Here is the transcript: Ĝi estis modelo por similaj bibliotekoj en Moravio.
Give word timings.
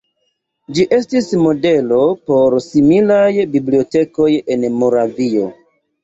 Ĝi 0.77 0.83
estis 0.95 1.25
modelo 1.41 1.99
por 2.31 2.55
similaj 2.67 3.27
bibliotekoj 3.57 4.31
en 4.55 4.65
Moravio. 4.79 5.45